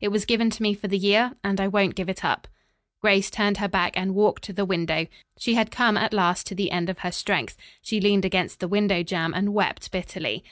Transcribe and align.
It 0.00 0.12
was 0.12 0.24
given 0.26 0.48
to 0.50 0.62
me 0.62 0.74
for 0.74 0.86
the 0.86 0.96
year, 0.96 1.32
and 1.42 1.60
I 1.60 1.66
won't 1.66 1.96
give 1.96 2.08
it 2.08 2.24
up." 2.24 2.46
Grace 3.00 3.32
turned 3.32 3.56
her 3.56 3.66
back 3.66 3.96
and 3.96 4.14
walked 4.14 4.44
to 4.44 4.52
the 4.52 4.64
window. 4.64 5.08
She 5.38 5.54
had 5.54 5.72
come 5.72 5.96
at 5.96 6.14
last 6.14 6.46
to 6.46 6.54
the 6.54 6.70
end 6.70 6.88
of 6.88 7.00
her 7.00 7.10
strength. 7.10 7.56
She 7.80 8.00
leaned 8.00 8.24
against 8.24 8.60
the 8.60 8.68
window 8.68 9.02
jamb 9.02 9.34
and 9.34 9.52
wept 9.54 9.90
bitterly. 9.90 10.44